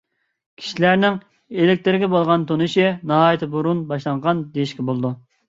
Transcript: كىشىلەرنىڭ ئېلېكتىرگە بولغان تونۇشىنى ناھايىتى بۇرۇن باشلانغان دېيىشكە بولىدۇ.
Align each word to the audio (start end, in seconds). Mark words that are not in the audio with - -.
كىشىلەرنىڭ 0.61 1.19
ئېلېكتىرگە 1.57 2.09
بولغان 2.15 2.47
تونۇشىنى 2.53 2.95
ناھايىتى 3.13 3.51
بۇرۇن 3.53 3.85
باشلانغان 3.93 4.43
دېيىشكە 4.59 4.89
بولىدۇ. 4.91 5.15